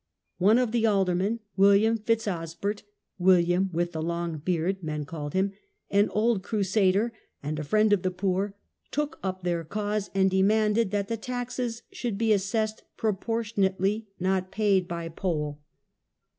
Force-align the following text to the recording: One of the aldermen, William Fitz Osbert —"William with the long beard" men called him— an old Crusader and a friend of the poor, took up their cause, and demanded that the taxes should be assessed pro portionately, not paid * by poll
One 0.39 0.57
of 0.57 0.71
the 0.71 0.87
aldermen, 0.87 1.41
William 1.55 1.95
Fitz 1.95 2.25
Osbert 2.27 2.81
—"William 3.29 3.69
with 3.71 3.91
the 3.91 4.01
long 4.01 4.39
beard" 4.39 4.81
men 4.83 5.05
called 5.05 5.33
him— 5.35 5.53
an 6.01 6.09
old 6.09 6.41
Crusader 6.41 7.13
and 7.43 7.59
a 7.59 7.63
friend 7.63 7.93
of 7.93 8.01
the 8.01 8.09
poor, 8.09 8.55
took 8.89 9.19
up 9.21 9.43
their 9.43 9.63
cause, 9.63 10.09
and 10.15 10.31
demanded 10.31 10.89
that 10.89 11.07
the 11.07 11.17
taxes 11.17 11.83
should 11.91 12.17
be 12.17 12.33
assessed 12.33 12.81
pro 12.97 13.13
portionately, 13.13 14.07
not 14.19 14.49
paid 14.51 14.87
* 14.87 14.87
by 14.87 15.07
poll 15.07 15.61